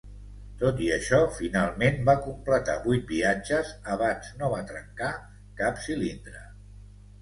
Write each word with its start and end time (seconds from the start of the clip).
Tot 0.61 0.79
i 0.85 0.87
això, 0.95 1.19
finalment 1.41 1.99
va 2.09 2.17
completar 2.29 2.79
vuit 2.87 3.07
viatges 3.13 3.77
abans 3.99 4.35
no 4.43 4.53
va 4.59 4.67
trencar 4.75 5.15
cap 5.65 5.89
cilindre. 5.89 6.49